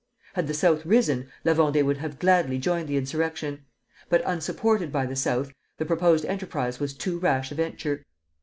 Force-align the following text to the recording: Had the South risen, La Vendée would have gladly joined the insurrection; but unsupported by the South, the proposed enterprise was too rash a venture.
Had 0.33 0.47
the 0.47 0.55
South 0.55 0.83
risen, 0.83 1.29
La 1.45 1.53
Vendée 1.53 1.85
would 1.85 1.97
have 1.97 2.17
gladly 2.17 2.57
joined 2.57 2.87
the 2.87 2.97
insurrection; 2.97 3.65
but 4.09 4.23
unsupported 4.25 4.91
by 4.91 5.05
the 5.05 5.15
South, 5.15 5.53
the 5.77 5.85
proposed 5.85 6.25
enterprise 6.25 6.79
was 6.79 6.95
too 6.95 7.19
rash 7.19 7.51
a 7.51 7.53
venture. 7.53 8.03